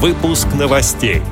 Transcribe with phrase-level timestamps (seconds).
[0.00, 1.22] Выпуск новостей.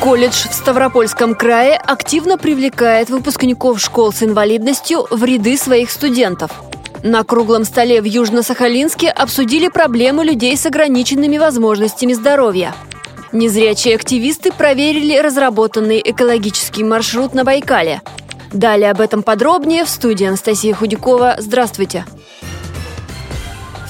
[0.00, 6.50] Колледж в Ставропольском крае активно привлекает выпускников школ с инвалидностью в ряды своих студентов.
[7.02, 12.74] На круглом столе в Южно-Сахалинске обсудили проблемы людей с ограниченными возможностями здоровья.
[13.32, 18.02] Незрячие активисты проверили разработанный экологический маршрут на Байкале.
[18.52, 21.36] Далее об этом подробнее в студии Анастасия Худякова.
[21.38, 22.04] Здравствуйте.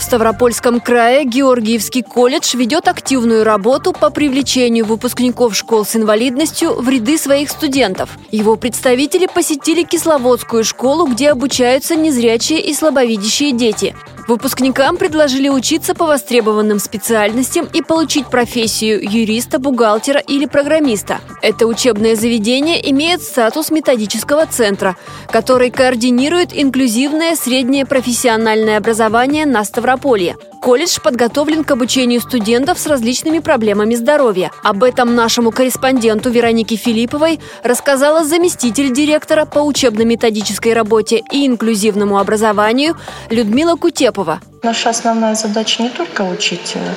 [0.04, 7.16] Ставропольском крае Георгиевский колледж ведет активную работу по привлечению выпускников школ с инвалидностью в ряды
[7.16, 8.10] своих студентов.
[8.30, 13.96] Его представители посетили Кисловодскую школу, где обучаются незрячие и слабовидящие дети.
[14.26, 21.20] Выпускникам предложили учиться по востребованным специальностям и получить профессию юриста, бухгалтера или программиста.
[21.42, 24.96] Это учебное заведение имеет статус методического центра,
[25.30, 30.36] который координирует инклюзивное среднее профессиональное образование на Ставрополье.
[30.64, 34.50] Колледж подготовлен к обучению студентов с различными проблемами здоровья.
[34.62, 42.96] Об этом нашему корреспонденту Веронике Филипповой рассказала заместитель директора по учебно-методической работе и инклюзивному образованию
[43.28, 44.40] Людмила Кутепова.
[44.62, 46.94] Наша основная задача не только учить э,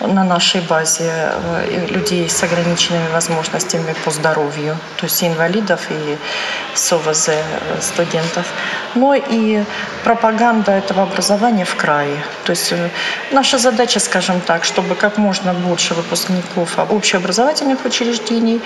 [0.00, 6.18] на нашей базе э, людей с ограниченными возможностями по здоровью, то есть инвалидов и
[6.74, 7.42] СОВЗ э,
[7.80, 8.46] студентов,
[8.94, 9.64] но и
[10.04, 12.16] пропаганда этого образования в крае.
[12.44, 12.74] То есть
[13.32, 18.60] наша задача, скажем так, чтобы как можно больше выпускников общеобразовательных учреждений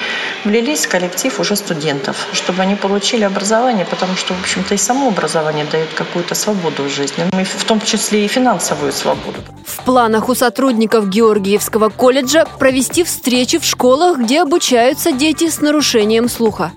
[0.45, 5.09] влились в коллектив уже студентов, чтобы они получили образование, потому что, в общем-то, и само
[5.09, 9.39] образование дает какую-то свободу в жизни, в том числе и финансовую свободу.
[9.67, 16.29] В планах у сотрудников Георгиевского колледжа провести встречи в школах, где обучаются дети с нарушением
[16.29, 16.73] слуха.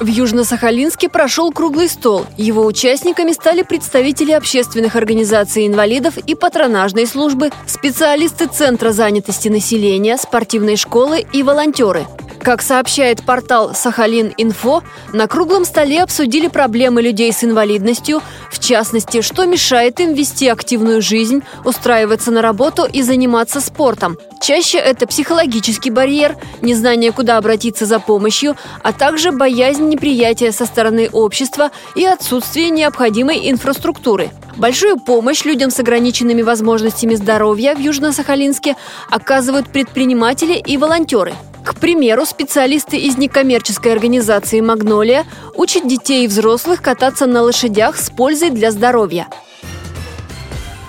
[0.00, 2.26] В Южно-Сахалинске прошел круглый стол.
[2.38, 10.76] Его участниками стали представители общественных организаций инвалидов и патронажной службы, специалисты Центра занятости населения, спортивной
[10.76, 12.06] школы и волонтеры–
[12.46, 19.46] как сообщает портал «Сахалин-Инфо», на круглом столе обсудили проблемы людей с инвалидностью, в частности, что
[19.46, 24.16] мешает им вести активную жизнь, устраиваться на работу и заниматься спортом.
[24.40, 31.08] Чаще это психологический барьер, незнание, куда обратиться за помощью, а также боязнь неприятия со стороны
[31.10, 34.30] общества и отсутствие необходимой инфраструктуры.
[34.56, 38.76] Большую помощь людям с ограниченными возможностями здоровья в Южно-Сахалинске
[39.10, 41.34] оказывают предприниматели и волонтеры–
[41.66, 45.24] к примеру, специалисты из некоммерческой организации «Магнолия»
[45.56, 49.26] учат детей и взрослых кататься на лошадях с пользой для здоровья.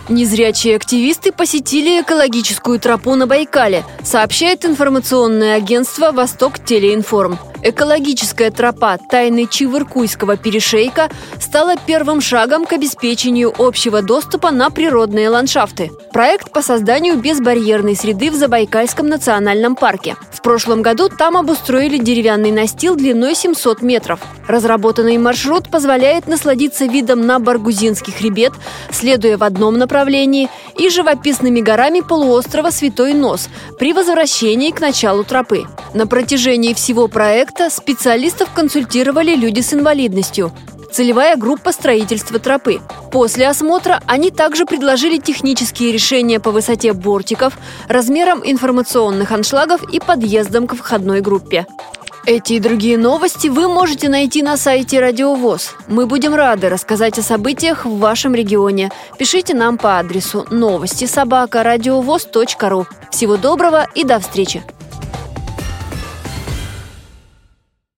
[0.08, 7.40] Незрячие активисты посетили экологическую тропу на Байкале, сообщает информационное агентство «Восток Телеинформ».
[7.70, 15.92] Экологическая тропа тайны Чивыркуйского перешейка стала первым шагом к обеспечению общего доступа на природные ландшафты.
[16.14, 20.16] Проект по созданию безбарьерной среды в Забайкальском национальном парке.
[20.32, 24.22] В прошлом году там обустроили деревянный настил длиной 700 метров.
[24.48, 28.54] Разработанный маршрут позволяет насладиться видом на Баргузинский хребет,
[28.92, 35.66] следуя в одном направлении, и живописными горами полуострова Святой Нос при возвращении к началу тропы.
[35.94, 37.08] На протяжении всего
[37.58, 40.52] проекта специалистов консультировали люди с инвалидностью,
[40.92, 42.80] целевая группа строительства тропы.
[43.12, 47.58] После осмотра они также предложили технические решения по высоте бортиков,
[47.88, 51.66] размерам информационных аншлагов и подъездам к входной группе.
[52.28, 55.76] Эти и другие новости вы можете найти на сайте Радиовоз.
[55.88, 58.92] Мы будем рады рассказать о событиях в вашем регионе.
[59.18, 62.86] Пишите нам по адресу новости собака ру.
[63.12, 64.77] Всего доброго и до встречи!